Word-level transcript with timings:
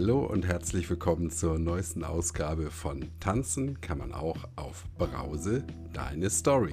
Hallo 0.00 0.24
und 0.24 0.46
herzlich 0.46 0.88
willkommen 0.88 1.28
zur 1.28 1.58
neuesten 1.58 2.04
Ausgabe 2.04 2.70
von 2.70 3.10
Tanzen 3.20 3.82
kann 3.82 3.98
man 3.98 4.14
auch 4.14 4.48
auf 4.56 4.86
Brause, 4.96 5.62
deine 5.92 6.30
Story. 6.30 6.72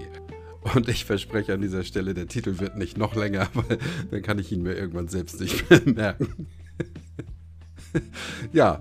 Und 0.74 0.88
ich 0.88 1.04
verspreche 1.04 1.54
an 1.54 1.60
dieser 1.60 1.84
Stelle, 1.84 2.14
der 2.14 2.28
Titel 2.28 2.60
wird 2.60 2.78
nicht 2.78 2.98
noch 2.98 3.16
länger, 3.16 3.50
weil 3.54 3.80
dann 4.12 4.22
kann 4.22 4.40
ich 4.40 4.50
ihn 4.54 4.62
mir 4.62 4.76
irgendwann 4.76 5.10
selbst 5.10 5.42
nicht 5.42 5.70
mehr 5.70 5.82
merken. 5.94 6.48
ja, 8.54 8.80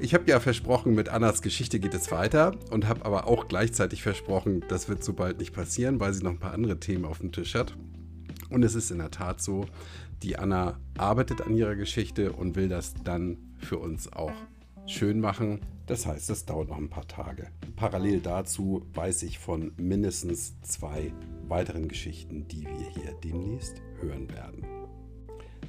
ich 0.00 0.12
habe 0.12 0.28
ja 0.28 0.40
versprochen, 0.40 0.96
mit 0.96 1.08
Annas 1.08 1.40
Geschichte 1.40 1.78
geht 1.78 1.94
es 1.94 2.10
weiter 2.10 2.56
und 2.70 2.88
habe 2.88 3.04
aber 3.04 3.28
auch 3.28 3.46
gleichzeitig 3.46 4.02
versprochen, 4.02 4.64
das 4.66 4.88
wird 4.88 5.04
so 5.04 5.12
bald 5.12 5.38
nicht 5.38 5.52
passieren, 5.52 6.00
weil 6.00 6.12
sie 6.12 6.24
noch 6.24 6.32
ein 6.32 6.40
paar 6.40 6.52
andere 6.52 6.80
Themen 6.80 7.04
auf 7.04 7.20
dem 7.20 7.30
Tisch 7.30 7.54
hat. 7.54 7.76
Und 8.50 8.64
es 8.64 8.74
ist 8.74 8.90
in 8.90 8.98
der 8.98 9.12
Tat 9.12 9.40
so, 9.40 9.66
die 10.24 10.36
Anna 10.36 10.80
arbeitet 10.98 11.42
an 11.42 11.56
ihrer 11.56 11.76
Geschichte 11.76 12.32
und 12.32 12.56
will 12.56 12.68
das 12.68 12.94
dann 13.04 13.36
für 13.64 13.78
uns 13.78 14.12
auch 14.12 14.32
schön 14.86 15.20
machen. 15.20 15.60
Das 15.86 16.06
heißt, 16.06 16.30
das 16.30 16.46
dauert 16.46 16.68
noch 16.68 16.78
ein 16.78 16.90
paar 16.90 17.06
Tage. 17.06 17.48
Parallel 17.76 18.20
dazu 18.20 18.86
weiß 18.94 19.22
ich 19.24 19.38
von 19.38 19.72
mindestens 19.76 20.60
zwei 20.62 21.12
weiteren 21.48 21.88
Geschichten, 21.88 22.48
die 22.48 22.64
wir 22.64 22.90
hier 22.90 23.12
demnächst 23.22 23.82
hören 24.00 24.30
werden. 24.30 24.64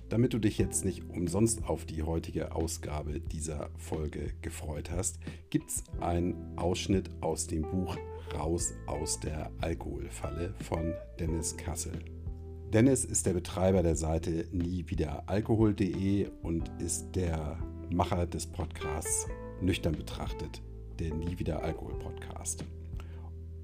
Damit 0.10 0.34
du 0.34 0.40
dich 0.40 0.58
jetzt 0.58 0.86
nicht 0.86 1.10
umsonst 1.10 1.68
auf 1.68 1.86
die 1.86 2.04
heutige 2.04 2.54
Ausgabe 2.54 3.20
dieser 3.20 3.70
Folge 3.78 4.34
gefreut 4.42 4.92
hast, 4.92 5.20
gibt 5.50 5.72
es 5.72 5.84
einen 6.00 6.58
Ausschnitt 6.58 7.10
aus 7.22 7.48
dem 7.48 7.64
Buch 7.64 7.98
Raus 8.34 8.74
aus 8.86 9.20
der 9.20 9.52
Alkoholfalle 9.62 10.54
von 10.60 10.94
Dennis 11.20 11.58
Kassel. 11.58 11.94
Dennis 12.72 13.06
ist 13.06 13.26
der 13.26 13.34
Betreiber 13.34 13.84
der 13.84 13.96
Seite 13.96 14.48
niewiederalkohol.de 14.52 16.30
und 16.42 16.70
ist 16.80 17.16
der 17.16 17.58
Macher 17.90 18.26
des 18.26 18.48
Podcasts 18.48 19.28
Nüchtern 19.62 19.96
betrachtet, 19.96 20.62
der 21.00 21.14
Nie 21.14 21.40
wieder 21.40 21.64
Alkohol 21.64 21.98
Podcast. 22.00 22.64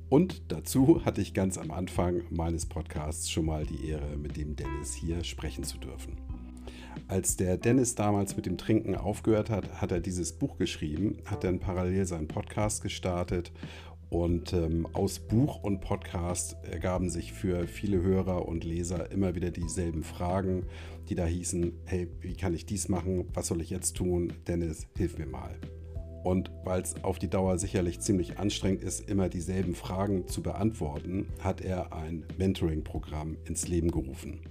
Und 0.10 0.52
dazu 0.52 1.04
hatte 1.06 1.22
ich 1.22 1.34
ganz 1.34 1.58
am 1.58 1.72
Anfang 1.72 2.24
meines 2.30 2.66
Podcasts 2.66 3.30
schon 3.30 3.46
mal 3.46 3.66
die 3.66 3.88
Ehre, 3.88 4.18
mit 4.18 4.38
dem 4.38 4.56
Dennis 4.56 4.94
hier 4.94 5.24
sprechen 5.24 5.64
zu 5.64 5.78
dürfen. 5.78 6.18
Als 7.08 7.38
der 7.38 7.58
Dennis 7.58 7.96
damals 7.96 8.36
mit 8.36 8.46
dem 8.46 8.58
Trinken 8.58 8.96
aufgehört 8.96 9.50
hat, 9.50 9.82
hat 9.82 9.92
er 9.92 10.00
dieses 10.00 10.34
Buch 10.34 10.58
geschrieben, 10.58 11.18
hat 11.26 11.44
dann 11.44 11.60
parallel 11.60 12.06
seinen 12.06 12.28
Podcast 12.28 12.82
gestartet 12.82 13.52
und 14.12 14.52
ähm, 14.52 14.86
aus 14.92 15.20
Buch 15.20 15.64
und 15.64 15.80
Podcast 15.80 16.58
ergaben 16.70 17.10
sich 17.10 17.32
für 17.32 17.66
viele 17.66 18.02
Hörer 18.02 18.46
und 18.46 18.66
Leser 18.66 19.10
immer 19.10 19.36
wieder 19.36 19.52
dieselben 19.52 20.04
Fragen, 20.04 20.66
die 21.08 21.16
da 21.16 21.26
hießen, 21.26 21.72
hey, 21.86 22.10
wie 22.20 22.36
kann 22.36 22.54
ich 22.54 22.66
dies 22.66 22.90
machen? 22.90 23.30
Was 23.34 23.48
soll 23.48 23.62
ich 23.62 23.70
jetzt 23.70 23.96
tun? 23.96 24.34
Dennis, 24.48 24.86
hilf 24.98 25.18
mir 25.18 25.28
mal. 25.28 25.56
Und 26.26 26.52
weil 26.66 26.82
es 26.82 27.02
auf 27.06 27.20
die 27.20 27.30
Dauer 27.30 27.58
sicherlich 27.58 28.02
ziemlich 28.02 28.38
anstrengend 28.38 28.84
ist, 28.84 29.10
immer 29.10 29.30
dieselben 29.30 29.76
Fragen 29.76 30.28
zu 30.28 30.44
beantworten, 30.44 31.28
hat 31.40 31.62
er 31.62 31.94
ein 31.94 32.26
Mentoring-Programm 32.38 33.38
ins 33.46 33.70
Leben 33.70 33.92
gerufen. 33.92 34.42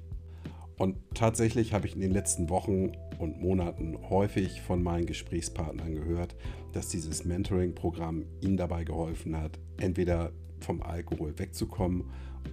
Und 0.81 0.97
tatsächlich 1.13 1.75
habe 1.75 1.87
ich 1.87 1.95
in 1.95 2.01
den 2.01 2.11
letzten 2.11 2.49
Wochen 2.49 2.93
und 3.19 3.39
Monaten 3.39 3.99
häufig 4.09 4.63
von 4.63 4.83
meinen 4.83 5.05
Gesprächspartnern 5.05 5.93
gehört, 5.95 6.37
dass 6.73 6.89
dieses 6.89 7.27
Mentoring-Programm 7.27 8.25
ihnen 8.41 8.57
dabei 8.57 8.85
geholfen 8.85 9.37
hat, 9.37 9.59
entweder 9.79 10.33
vom 10.61 10.81
Alkohol 10.81 11.39
wegzukommen 11.39 12.05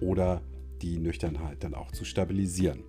oder 0.02 0.42
die 0.82 0.98
Nüchternheit 0.98 1.64
dann 1.64 1.72
auch 1.72 1.90
zu 1.90 2.04
stabilisieren. 2.04 2.84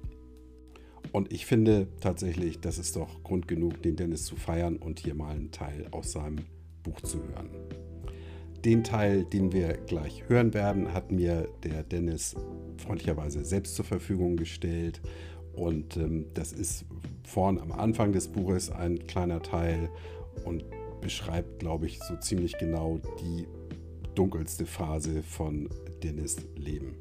Und 1.14 1.32
ich 1.32 1.46
finde 1.46 1.88
tatsächlich, 2.02 2.60
das 2.60 2.78
ist 2.78 2.98
doch 2.98 3.24
Grund 3.24 3.48
genug, 3.48 3.82
den 3.82 3.96
Dennis 3.96 4.26
zu 4.26 4.36
feiern 4.36 4.76
und 4.76 5.00
hier 5.00 5.16
mal 5.16 5.38
einen 5.38 5.52
Teil 5.52 5.88
aus 5.92 6.12
seinem 6.12 6.40
Buch 6.84 7.00
zu 7.00 7.18
hören. 7.18 7.50
Den 8.66 8.84
Teil, 8.84 9.24
den 9.24 9.54
wir 9.54 9.78
gleich 9.88 10.28
hören 10.28 10.54
werden, 10.54 10.94
hat 10.94 11.14
mir 11.14 11.48
der 11.64 11.84
Dennis 11.84 12.36
freundlicherweise 12.80 13.46
selbst 13.46 13.76
zur 13.76 13.86
Verfügung 13.86 14.38
gestellt. 14.38 15.02
Und 15.54 15.98
ähm, 15.98 16.26
das 16.34 16.54
ist 16.54 16.86
vorn 17.24 17.60
am 17.60 17.72
Anfang 17.72 18.12
des 18.12 18.28
Buches 18.28 18.72
ein 18.72 19.06
kleiner 19.08 19.42
Teil 19.42 19.90
und 20.46 20.64
beschreibt, 21.02 21.60
glaube 21.60 21.86
ich, 21.86 22.00
so 22.00 22.16
ziemlich 22.18 22.58
genau 22.58 23.00
die 23.22 23.46
dunkelste 24.16 24.66
Phase 24.66 25.24
von 25.24 25.70
Dennis 26.04 26.38
Leben. 26.56 26.96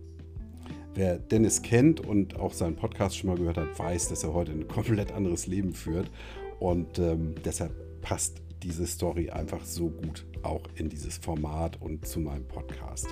Wer 0.94 1.18
Dennis 1.18 1.62
kennt 1.62 2.00
und 2.00 2.38
auch 2.38 2.52
seinen 2.52 2.76
Podcast 2.76 3.16
schon 3.16 3.30
mal 3.30 3.36
gehört 3.36 3.58
hat, 3.58 3.78
weiß, 3.78 4.08
dass 4.08 4.24
er 4.24 4.34
heute 4.34 4.52
ein 4.52 4.66
komplett 4.68 5.12
anderes 5.12 5.46
Leben 5.46 5.72
führt. 5.72 6.10
Und 6.58 6.98
ähm, 6.98 7.34
deshalb 7.44 7.72
passt 8.02 8.42
diese 8.62 8.86
Story 8.86 9.30
einfach 9.30 9.64
so 9.64 9.90
gut 9.90 10.26
auch 10.42 10.62
in 10.74 10.88
dieses 10.88 11.18
Format 11.18 11.80
und 11.80 12.06
zu 12.06 12.20
meinem 12.20 12.46
Podcast. 12.46 13.08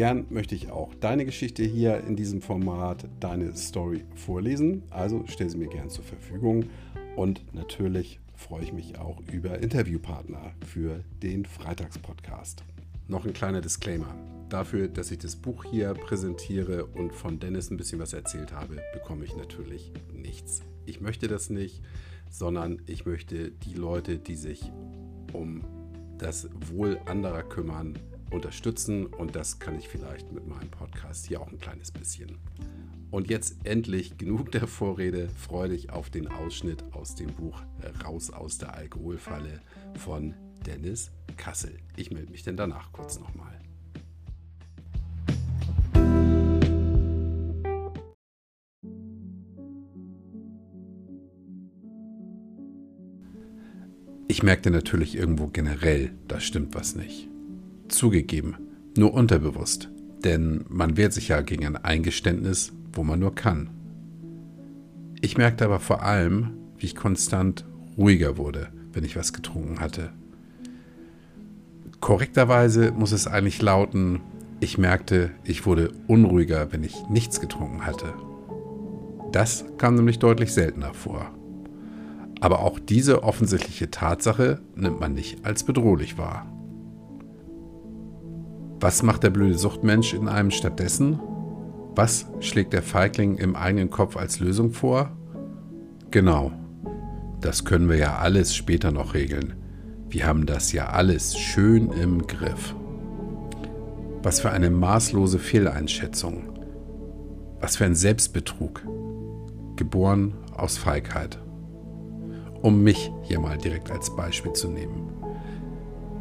Gern 0.00 0.24
möchte 0.30 0.54
ich 0.54 0.70
auch 0.70 0.94
deine 0.94 1.26
Geschichte 1.26 1.62
hier 1.62 2.02
in 2.04 2.16
diesem 2.16 2.40
Format, 2.40 3.06
deine 3.20 3.54
Story 3.54 4.02
vorlesen. 4.14 4.82
Also 4.88 5.24
stell 5.26 5.50
sie 5.50 5.58
mir 5.58 5.68
gern 5.68 5.90
zur 5.90 6.04
Verfügung. 6.04 6.70
Und 7.16 7.44
natürlich 7.54 8.18
freue 8.34 8.62
ich 8.62 8.72
mich 8.72 8.98
auch 8.98 9.20
über 9.30 9.58
Interviewpartner 9.58 10.52
für 10.66 11.04
den 11.22 11.44
Freitagspodcast. 11.44 12.64
Noch 13.08 13.26
ein 13.26 13.34
kleiner 13.34 13.60
Disclaimer. 13.60 14.14
Dafür, 14.48 14.88
dass 14.88 15.10
ich 15.10 15.18
das 15.18 15.36
Buch 15.36 15.64
hier 15.64 15.92
präsentiere 15.92 16.86
und 16.86 17.12
von 17.12 17.38
Dennis 17.38 17.70
ein 17.70 17.76
bisschen 17.76 18.00
was 18.00 18.14
erzählt 18.14 18.54
habe, 18.54 18.78
bekomme 18.94 19.26
ich 19.26 19.36
natürlich 19.36 19.92
nichts. 20.14 20.62
Ich 20.86 21.02
möchte 21.02 21.28
das 21.28 21.50
nicht 21.50 21.82
sondern 22.30 22.80
ich 22.86 23.04
möchte 23.04 23.50
die 23.50 23.74
Leute, 23.74 24.18
die 24.18 24.36
sich 24.36 24.70
um 25.32 25.64
das 26.16 26.48
Wohl 26.70 26.98
anderer 27.06 27.42
kümmern, 27.42 27.98
unterstützen 28.30 29.06
und 29.06 29.36
das 29.36 29.58
kann 29.58 29.78
ich 29.78 29.88
vielleicht 29.88 30.32
mit 30.32 30.46
meinem 30.46 30.70
Podcast 30.70 31.26
hier 31.26 31.40
auch 31.40 31.48
ein 31.48 31.58
kleines 31.58 31.90
bisschen. 31.90 32.38
Und 33.10 33.28
jetzt 33.28 33.56
endlich 33.64 34.18
genug 34.18 34.52
der 34.52 34.66
Vorrede, 34.66 35.28
freue 35.30 35.70
dich 35.70 35.90
auf 35.90 36.10
den 36.10 36.28
Ausschnitt 36.28 36.84
aus 36.92 37.16
dem 37.16 37.32
Buch 37.34 37.60
Raus 38.04 38.30
aus 38.30 38.58
der 38.58 38.74
Alkoholfalle 38.74 39.60
von 39.98 40.34
Dennis 40.64 41.10
Kassel. 41.36 41.78
Ich 41.96 42.10
melde 42.10 42.30
mich 42.30 42.44
denn 42.44 42.56
danach 42.56 42.92
kurz 42.92 43.18
nochmal. 43.18 43.58
Ich 54.28 54.44
merkte 54.44 54.70
natürlich 54.70 55.16
irgendwo 55.16 55.48
generell, 55.48 56.12
da 56.28 56.38
stimmt 56.38 56.76
was 56.76 56.94
nicht. 56.94 57.28
Zugegeben, 57.90 58.56
nur 58.96 59.12
unterbewusst, 59.14 59.90
denn 60.24 60.64
man 60.68 60.96
wehrt 60.96 61.12
sich 61.12 61.28
ja 61.28 61.40
gegen 61.42 61.66
ein 61.66 61.76
Eingeständnis, 61.76 62.72
wo 62.92 63.04
man 63.04 63.20
nur 63.20 63.34
kann. 63.34 63.70
Ich 65.20 65.36
merkte 65.36 65.64
aber 65.64 65.80
vor 65.80 66.02
allem, 66.02 66.52
wie 66.78 66.86
ich 66.86 66.96
konstant 66.96 67.64
ruhiger 67.96 68.36
wurde, 68.38 68.68
wenn 68.92 69.04
ich 69.04 69.16
was 69.16 69.32
getrunken 69.32 69.80
hatte. 69.80 70.10
Korrekterweise 72.00 72.92
muss 72.92 73.12
es 73.12 73.26
eigentlich 73.26 73.60
lauten, 73.60 74.20
ich 74.60 74.78
merkte, 74.78 75.30
ich 75.44 75.66
wurde 75.66 75.92
unruhiger, 76.06 76.72
wenn 76.72 76.82
ich 76.82 77.08
nichts 77.08 77.40
getrunken 77.40 77.84
hatte. 77.84 78.14
Das 79.32 79.64
kam 79.78 79.94
nämlich 79.94 80.18
deutlich 80.18 80.52
seltener 80.52 80.94
vor. 80.94 81.30
Aber 82.40 82.60
auch 82.60 82.78
diese 82.78 83.22
offensichtliche 83.22 83.90
Tatsache 83.90 84.60
nimmt 84.74 84.98
man 84.98 85.14
nicht 85.14 85.44
als 85.44 85.64
bedrohlich 85.64 86.16
wahr. 86.16 86.46
Was 88.80 89.02
macht 89.02 89.22
der 89.22 89.30
blöde 89.30 89.58
Suchtmensch 89.58 90.14
in 90.14 90.28
einem 90.28 90.50
stattdessen? 90.50 91.20
Was 91.94 92.26
schlägt 92.40 92.72
der 92.72 92.82
Feigling 92.82 93.36
im 93.36 93.54
eigenen 93.54 93.90
Kopf 93.90 94.16
als 94.16 94.40
Lösung 94.40 94.72
vor? 94.72 95.12
Genau, 96.10 96.52
das 97.40 97.64
können 97.64 97.88
wir 97.88 97.96
ja 97.96 98.18
alles 98.18 98.54
später 98.54 98.90
noch 98.90 99.14
regeln. 99.14 99.54
Wir 100.08 100.26
haben 100.26 100.46
das 100.46 100.72
ja 100.72 100.88
alles 100.88 101.36
schön 101.36 101.90
im 101.92 102.26
Griff. 102.26 102.74
Was 104.22 104.40
für 104.40 104.50
eine 104.50 104.70
maßlose 104.70 105.38
Fehleinschätzung. 105.38 106.44
Was 107.60 107.76
für 107.76 107.84
ein 107.84 107.94
Selbstbetrug. 107.94 108.82
Geboren 109.76 110.34
aus 110.56 110.78
Feigheit 110.78 111.38
um 112.62 112.82
mich 112.82 113.10
hier 113.22 113.40
mal 113.40 113.58
direkt 113.58 113.90
als 113.90 114.14
Beispiel 114.14 114.52
zu 114.52 114.68
nehmen. 114.68 115.19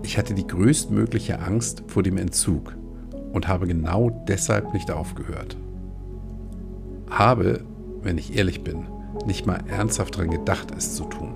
Ich 0.10 0.18
hatte 0.18 0.34
die 0.34 0.48
größtmögliche 0.48 1.40
Angst 1.40 1.84
vor 1.86 2.02
dem 2.02 2.18
Entzug 2.18 2.76
und 3.32 3.48
habe 3.48 3.68
genau 3.68 4.10
deshalb 4.28 4.74
nicht 4.74 4.90
aufgehört. 4.90 5.56
Habe, 7.12 7.64
wenn 8.02 8.18
ich 8.18 8.36
ehrlich 8.36 8.64
bin, 8.64 8.88
nicht 9.28 9.46
mal 9.46 9.60
ernsthaft 9.68 10.16
daran 10.16 10.32
gedacht, 10.32 10.70
es 10.76 10.96
zu 10.96 11.04
tun. 11.04 11.36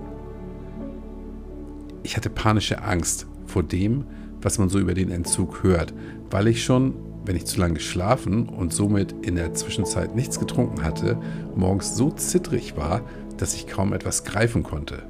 Ich 2.02 2.18
hatte 2.18 2.32
panische 2.32 2.82
Angst 2.82 3.28
vor 3.46 3.62
dem, 3.62 4.06
was 4.42 4.58
man 4.58 4.70
so 4.70 4.80
über 4.80 4.96
den 4.96 5.12
Entzug 5.12 5.62
hört, 5.62 5.94
weil 6.32 6.48
ich 6.48 6.64
schon, 6.64 6.96
wenn 7.26 7.36
ich 7.36 7.46
zu 7.46 7.60
lange 7.60 7.76
geschlafen 7.76 8.50
und 8.50 8.74
somit 8.74 9.14
in 9.22 9.36
der 9.36 9.54
Zwischenzeit 9.54 10.16
nichts 10.16 10.40
getrunken 10.40 10.84
hatte, 10.84 11.20
morgens 11.56 11.96
so 11.96 12.10
zittrig 12.10 12.76
war, 12.76 13.02
dass 13.38 13.54
ich 13.54 13.68
kaum 13.68 13.94
etwas 13.94 14.24
greifen 14.24 14.64
konnte. 14.64 15.04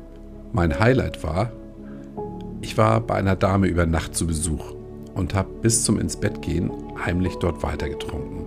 Mein 0.51 0.81
Highlight 0.81 1.24
war, 1.24 1.54
ich 2.63 2.77
war 2.77 3.01
bei 3.01 3.15
einer 3.15 3.36
Dame 3.36 3.68
über 3.68 3.86
Nacht 3.86 4.15
zu 4.15 4.25
Besuch 4.25 4.74
und 5.13 5.36
habe 5.36 5.50
bis 5.62 5.83
zum 5.83 6.00
ins 6.00 6.15
Bett 6.15 6.42
gehen 6.42 6.71
heimlich 7.06 7.36
dort 7.36 7.62
weitergetrunken. 7.62 8.45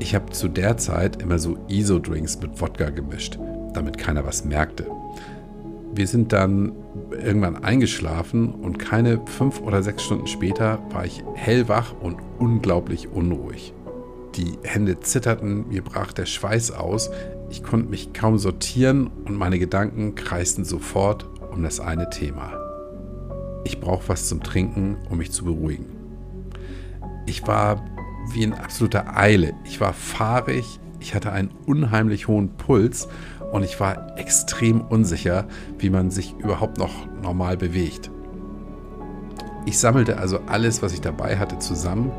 Ich 0.00 0.14
habe 0.14 0.30
zu 0.32 0.48
der 0.48 0.76
Zeit 0.76 1.22
immer 1.22 1.38
so 1.38 1.56
ISO-Drinks 1.68 2.40
mit 2.40 2.60
Wodka 2.60 2.90
gemischt, 2.90 3.38
damit 3.74 3.96
keiner 3.96 4.26
was 4.26 4.44
merkte. 4.44 4.86
Wir 5.94 6.06
sind 6.08 6.32
dann 6.32 6.72
irgendwann 7.10 7.62
eingeschlafen 7.62 8.52
und 8.52 8.78
keine 8.78 9.20
fünf 9.26 9.60
oder 9.60 9.82
sechs 9.84 10.02
Stunden 10.02 10.26
später 10.26 10.80
war 10.90 11.04
ich 11.04 11.22
hellwach 11.34 11.94
und 12.00 12.16
unglaublich 12.38 13.08
unruhig. 13.08 13.72
Die 14.34 14.58
Hände 14.64 14.98
zitterten, 15.00 15.68
mir 15.68 15.82
brach 15.82 16.12
der 16.12 16.26
Schweiß 16.26 16.72
aus, 16.72 17.10
ich 17.50 17.62
konnte 17.62 17.88
mich 17.88 18.12
kaum 18.12 18.36
sortieren 18.36 19.10
und 19.24 19.36
meine 19.36 19.60
Gedanken 19.60 20.16
kreisten 20.16 20.64
sofort 20.64 21.26
um 21.52 21.62
das 21.62 21.80
eine 21.80 22.10
Thema. 22.10 22.67
Ich 23.64 23.80
brauche 23.80 24.08
was 24.08 24.28
zum 24.28 24.42
Trinken, 24.42 24.96
um 25.10 25.18
mich 25.18 25.32
zu 25.32 25.44
beruhigen. 25.44 25.86
Ich 27.26 27.46
war 27.46 27.84
wie 28.32 28.42
in 28.42 28.52
absoluter 28.52 29.16
Eile. 29.16 29.54
Ich 29.64 29.80
war 29.80 29.92
fahrig, 29.92 30.80
ich 31.00 31.14
hatte 31.14 31.32
einen 31.32 31.50
unheimlich 31.66 32.28
hohen 32.28 32.56
Puls 32.56 33.08
und 33.52 33.62
ich 33.62 33.78
war 33.80 34.18
extrem 34.18 34.80
unsicher, 34.80 35.46
wie 35.78 35.90
man 35.90 36.10
sich 36.10 36.34
überhaupt 36.38 36.78
noch 36.78 36.92
normal 37.22 37.56
bewegt. 37.56 38.10
Ich 39.66 39.78
sammelte 39.78 40.18
also 40.18 40.40
alles, 40.46 40.82
was 40.82 40.92
ich 40.92 41.00
dabei 41.00 41.38
hatte, 41.38 41.58
zusammen, 41.58 42.10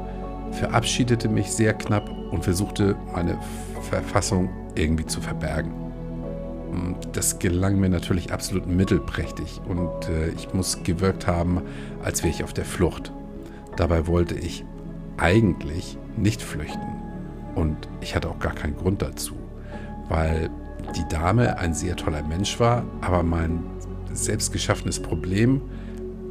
verabschiedete 0.51 1.29
mich 1.29 1.51
sehr 1.51 1.73
knapp 1.73 2.09
und 2.31 2.43
versuchte 2.43 2.95
meine 3.13 3.37
Verfassung 3.89 4.49
irgendwie 4.75 5.05
zu 5.05 5.21
verbergen. 5.21 5.88
Das 7.13 7.39
gelang 7.39 7.79
mir 7.79 7.89
natürlich 7.89 8.31
absolut 8.31 8.67
mittelprächtig 8.67 9.61
und 9.67 10.09
äh, 10.09 10.29
ich 10.29 10.53
muss 10.53 10.83
gewirkt 10.83 11.27
haben, 11.27 11.61
als 12.03 12.23
wäre 12.23 12.33
ich 12.33 12.43
auf 12.43 12.53
der 12.53 12.65
Flucht. 12.65 13.11
Dabei 13.75 14.07
wollte 14.07 14.35
ich 14.35 14.65
eigentlich 15.17 15.97
nicht 16.17 16.41
flüchten 16.41 16.99
und 17.55 17.75
ich 18.01 18.15
hatte 18.15 18.29
auch 18.29 18.39
gar 18.39 18.53
keinen 18.53 18.75
Grund 18.75 19.01
dazu, 19.01 19.35
weil 20.07 20.49
die 20.95 21.07
Dame 21.09 21.57
ein 21.57 21.73
sehr 21.73 21.95
toller 21.95 22.23
Mensch 22.23 22.59
war, 22.59 22.83
aber 23.01 23.23
mein 23.23 23.63
selbstgeschaffenes 24.13 25.01
Problem 25.01 25.61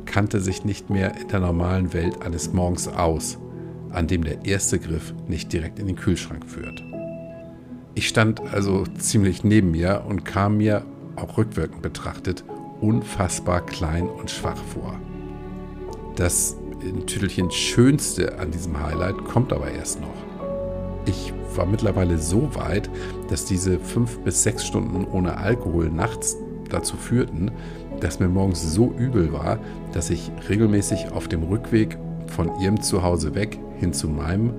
kannte 0.05 0.41
sich 0.41 0.65
nicht 0.65 0.91
mehr 0.91 1.17
in 1.21 1.29
der 1.29 1.41
normalen 1.41 1.93
Welt 1.93 2.23
eines 2.23 2.53
Morgens 2.53 2.89
aus, 2.89 3.39
an 3.91 4.07
dem 4.07 4.25
der 4.25 4.45
erste 4.45 4.79
Griff 4.79 5.15
nicht 5.27 5.53
direkt 5.53 5.79
in 5.79 5.87
den 5.87 5.97
Kühlschrank 5.97 6.47
führt. 6.47 6.83
Ich 7.99 8.07
stand 8.07 8.41
also 8.55 8.85
ziemlich 8.97 9.43
neben 9.43 9.73
mir 9.73 10.05
und 10.09 10.25
kam 10.25 10.59
mir, 10.59 10.85
auch 11.17 11.37
rückwirkend 11.37 11.83
betrachtet, 11.83 12.45
unfassbar 12.81 13.61
klein 13.67 14.09
und 14.09 14.31
schwach 14.31 14.63
vor. 14.73 14.95
Das 16.15 16.57
in 16.81 17.09
Tüdelchen 17.09 17.51
Schönste 17.51 18.39
an 18.39 18.53
diesem 18.53 18.81
Highlight 18.81 19.25
kommt 19.25 19.53
aber 19.53 19.73
erst 19.73 20.01
noch. 20.01 20.15
Ich 21.07 21.33
war 21.57 21.67
mittlerweile 21.67 22.19
so 22.19 22.55
weit, 22.55 22.89
dass 23.31 23.47
diese 23.47 23.81
fünf 23.81 24.21
bis 24.21 24.45
sechs 24.45 24.65
Stunden 24.65 25.05
ohne 25.05 25.37
Alkohol 25.37 25.91
nachts 25.91 26.37
dazu 26.71 26.97
führten, 26.97 27.51
dass 27.99 28.21
mir 28.21 28.29
morgens 28.29 28.63
so 28.63 28.95
übel 28.97 29.33
war, 29.33 29.59
dass 29.93 30.11
ich 30.11 30.31
regelmäßig 30.49 31.11
auf 31.11 31.27
dem 31.27 31.43
Rückweg 31.43 31.99
von 32.29 32.61
ihrem 32.61 32.81
Zuhause 32.81 33.35
weg 33.35 33.59
hin 33.81 33.93
zu 33.93 34.07
meinem 34.09 34.53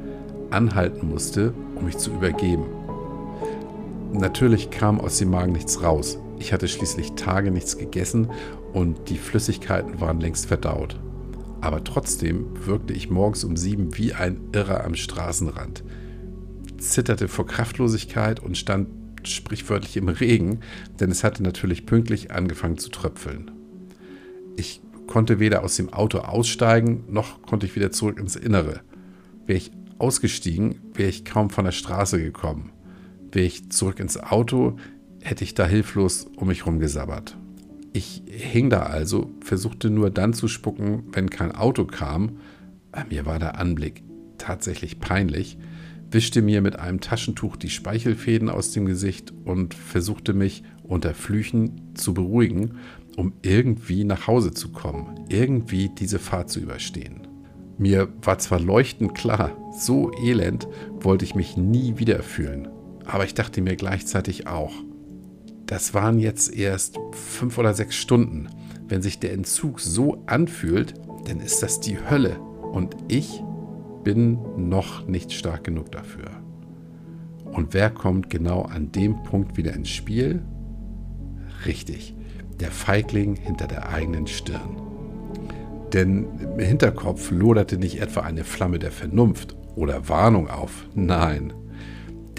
anhalten 0.50 1.08
musste, 1.08 1.54
um 1.76 1.86
mich 1.86 1.98
zu 1.98 2.12
übergeben. 2.12 2.79
Natürlich 4.12 4.70
kam 4.70 5.00
aus 5.00 5.18
dem 5.18 5.30
Magen 5.30 5.52
nichts 5.52 5.84
raus. 5.84 6.20
Ich 6.40 6.54
hatte 6.54 6.68
schließlich 6.68 7.14
Tage 7.14 7.52
nichts 7.52 7.78
gegessen 7.78 8.30
und 8.74 9.10
die 9.10 9.18
Flüssigkeiten 9.18 10.02
waren 10.02 10.20
längst 10.20 10.46
verdaut. 10.46 11.00
Aber 11.62 11.84
trotzdem 11.84 12.48
wirkte 12.66 12.94
ich 12.94 13.10
morgens 13.10 13.44
um 13.44 13.58
sieben 13.58 13.98
wie 13.98 14.14
ein 14.14 14.40
Irrer 14.54 14.84
am 14.86 14.96
Straßenrand 14.96 15.84
zitterte 16.80 17.28
vor 17.28 17.46
Kraftlosigkeit 17.46 18.40
und 18.40 18.58
stand 18.58 18.88
sprichwörtlich 19.24 19.98
im 19.98 20.08
Regen, 20.10 20.62
denn 21.00 21.12
es 21.12 21.24
hatte 21.24 21.44
natürlich 21.44 21.86
pünktlich 21.86 22.32
angefangen 22.32 22.78
zu 22.78 22.90
tröpfeln. 22.90 23.52
Ich 24.56 24.82
konnte 25.08 25.40
weder 25.40 25.64
aus 25.64 25.76
dem 25.76 25.92
Auto 25.92 26.20
aussteigen, 26.20 27.04
noch 27.10 27.42
konnte 27.42 27.66
ich 27.66 27.76
wieder 27.76 27.92
zurück 27.92 28.20
ins 28.20 28.36
Innere. 28.36 28.82
Wäre 29.46 29.58
ich 29.58 29.72
ausgestiegen, 29.98 30.80
wäre 30.94 31.10
ich 31.10 31.26
kaum 31.26 31.50
von 31.50 31.66
der 31.66 31.72
Straße 31.72 32.22
gekommen. 32.22 32.72
Ich 33.36 33.70
zurück 33.72 34.00
ins 34.00 34.18
Auto, 34.18 34.78
hätte 35.22 35.44
ich 35.44 35.54
da 35.54 35.66
hilflos 35.66 36.28
um 36.36 36.48
mich 36.48 36.66
rumgesabbert. 36.66 37.38
Ich 37.94 38.24
hing 38.28 38.70
da 38.70 38.84
also, 38.84 39.32
versuchte 39.42 39.90
nur 39.90 40.10
dann 40.10 40.34
zu 40.34 40.48
spucken, 40.48 41.04
wenn 41.12 41.30
kein 41.30 41.52
Auto 41.52 41.86
kam. 41.86 42.38
Mir 43.10 43.26
war 43.26 43.40
der 43.40 43.60
Anblick 43.60 44.04
tatsächlich 44.38 45.00
peinlich 45.00 45.58
wischte 46.12 46.42
mir 46.42 46.62
mit 46.62 46.78
einem 46.80 47.02
Taschentuch 47.02 47.56
die 47.56 47.70
Speichelfäden 47.70 48.50
aus 48.50 48.72
dem 48.72 48.86
Gesicht 48.86 49.34
und 49.46 49.74
versuchte 49.74 50.34
mich 50.34 50.64
unter 50.84 51.14
Flüchen 51.14 51.94
zu 51.94 52.14
beruhigen, 52.14 52.76
um 53.16 53.34
irgendwie 53.42 54.04
nach 54.04 54.28
Hause 54.28 54.54
zu 54.54 54.70
kommen, 54.72 55.26
irgendwie 55.30 55.90
diese 55.90 56.20
Fahrt 56.20 56.50
zu 56.50 56.60
überstehen. 56.60 57.28
Mir 57.78 58.10
war 58.22 58.40
zwar 58.40 58.60
leuchtend 58.60 59.16
klar, 59.16 59.56
so 59.78 60.12
elend 60.22 60.68
wollte 61.00 61.26
ich 61.26 61.36
mich 61.36 61.58
nie 61.58 61.98
wieder 61.98 62.24
fühlen, 62.24 62.68
aber 63.10 63.26
ich 63.26 63.34
dachte 63.34 63.62
mir 63.62 63.76
gleichzeitig 63.76 64.48
auch, 64.48 64.72
das 65.66 65.94
waren 65.94 66.20
jetzt 66.20 66.56
erst 66.56 67.00
fünf 67.12 67.58
oder 67.58 67.74
sechs 67.74 67.96
Stunden. 67.96 68.50
Wenn 68.88 69.02
sich 69.02 69.20
der 69.20 69.34
Entzug 69.34 69.80
so 69.80 70.24
anfühlt, 70.26 70.94
dann 71.26 71.40
ist 71.40 71.62
das 71.64 71.80
die 71.80 71.98
Hölle. 72.00 72.40
Und 72.40 72.96
ich 73.08 73.44
bin 74.04 74.40
noch 74.70 75.08
nicht 75.08 75.34
stark 75.34 75.64
genug 75.64 75.92
dafür. 75.92 76.30
Und 77.52 77.74
wer 77.74 77.90
kommt 77.90 78.30
genau 78.30 78.62
an 78.62 78.92
dem 78.92 79.24
Punkt 79.24 79.58
wieder 79.58 79.74
ins 79.74 79.90
Spiel? 79.90 80.44
Richtig, 81.66 82.16
der 82.60 82.72
Feigling 82.72 83.36
hinter 83.36 83.68
der 83.68 83.90
eigenen 83.90 84.28
Stirn. 84.28 84.82
Denn 85.94 86.28
im 86.40 86.60
Hinterkopf 86.60 87.32
loderte 87.32 87.78
nicht 87.78 88.02
etwa 88.02 88.22
eine 88.22 88.44
Flamme 88.44 88.78
der 88.78 88.92
Vernunft 88.92 89.56
oder 89.76 90.10
Warnung 90.10 90.48
auf, 90.48 90.88
nein, 90.94 91.54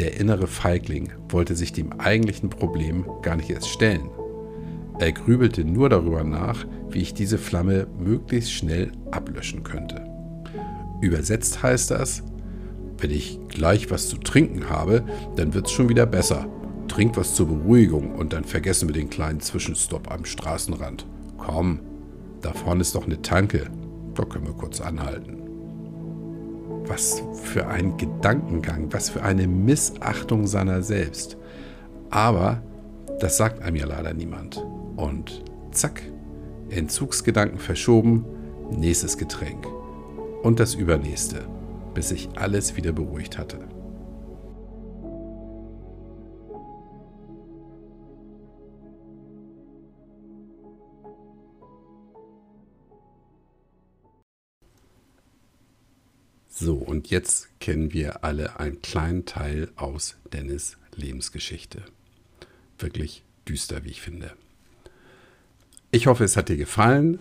der 0.00 0.18
innere 0.18 0.46
Feigling 0.46 1.10
wollte 1.28 1.54
sich 1.54 1.74
dem 1.74 1.92
eigentlichen 2.00 2.48
Problem 2.48 3.04
gar 3.20 3.36
nicht 3.36 3.50
erst 3.50 3.68
stellen. 3.68 4.08
Er 4.98 5.12
grübelte 5.12 5.62
nur 5.62 5.90
darüber 5.90 6.24
nach, 6.24 6.64
wie 6.88 7.00
ich 7.00 7.12
diese 7.12 7.36
Flamme 7.36 7.86
möglichst 7.98 8.52
schnell 8.52 8.92
ablöschen 9.10 9.62
könnte. 9.62 10.02
Übersetzt 11.02 11.62
heißt 11.62 11.90
das, 11.90 12.22
wenn 12.98 13.10
ich 13.10 13.38
gleich 13.48 13.90
was 13.90 14.08
zu 14.08 14.16
trinken 14.16 14.70
habe, 14.70 15.04
dann 15.36 15.52
wird 15.52 15.66
es 15.66 15.72
schon 15.72 15.90
wieder 15.90 16.06
besser. 16.06 16.46
Trink 16.88 17.16
was 17.18 17.34
zur 17.34 17.48
Beruhigung 17.48 18.14
und 18.14 18.32
dann 18.32 18.44
vergessen 18.44 18.88
wir 18.88 18.94
den 18.94 19.10
kleinen 19.10 19.40
Zwischenstopp 19.40 20.10
am 20.10 20.24
Straßenrand. 20.24 21.06
Komm, 21.36 21.80
da 22.40 22.52
vorne 22.52 22.80
ist 22.80 22.94
doch 22.94 23.04
eine 23.04 23.20
Tanke. 23.20 23.70
Da 24.14 24.24
können 24.24 24.46
wir 24.46 24.54
kurz 24.54 24.80
anhalten. 24.80 25.49
Was 26.86 27.22
für 27.44 27.68
ein 27.68 27.96
Gedankengang, 27.96 28.92
was 28.92 29.10
für 29.10 29.22
eine 29.22 29.46
Missachtung 29.46 30.46
seiner 30.46 30.82
selbst. 30.82 31.36
Aber 32.10 32.62
das 33.20 33.36
sagt 33.36 33.62
einem 33.62 33.76
ja 33.76 33.86
leider 33.86 34.14
niemand. 34.14 34.64
Und 34.96 35.44
zack, 35.72 36.02
Entzugsgedanken 36.70 37.58
verschoben, 37.58 38.24
nächstes 38.70 39.18
Getränk 39.18 39.66
und 40.42 40.60
das 40.60 40.74
übernächste, 40.74 41.46
bis 41.94 42.10
sich 42.10 42.28
alles 42.36 42.76
wieder 42.76 42.92
beruhigt 42.92 43.38
hatte. 43.38 43.58
So, 56.62 56.74
und 56.74 57.08
jetzt 57.08 57.48
kennen 57.58 57.94
wir 57.94 58.22
alle 58.22 58.60
einen 58.60 58.82
kleinen 58.82 59.24
Teil 59.24 59.70
aus 59.76 60.16
Dennis 60.30 60.76
Lebensgeschichte. 60.94 61.82
Wirklich 62.78 63.22
düster, 63.48 63.82
wie 63.84 63.88
ich 63.88 64.02
finde. 64.02 64.32
Ich 65.90 66.06
hoffe, 66.06 66.22
es 66.22 66.36
hat 66.36 66.50
dir 66.50 66.58
gefallen. 66.58 67.18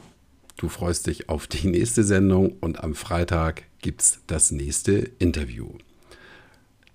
Du 0.58 0.68
freust 0.68 1.08
dich 1.08 1.30
auf 1.30 1.48
die 1.48 1.68
nächste 1.70 2.04
Sendung 2.04 2.58
und 2.60 2.84
am 2.84 2.96
Freitag 2.96 3.64
gibt 3.80 4.02
es 4.02 4.20
das 4.28 4.52
nächste 4.52 5.10
Interview. 5.20 5.70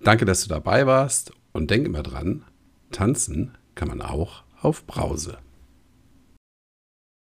Danke, 0.01 0.25
dass 0.25 0.43
du 0.43 0.47
dabei 0.47 0.85
warst 0.85 1.31
und 1.51 1.71
denk 1.71 1.87
immer 1.87 2.03
dran, 2.03 2.43
tanzen 2.91 3.57
kann 3.73 3.87
man 3.87 4.03
auch 4.03 4.43
auf 4.61 4.85
Brause. 4.85 5.39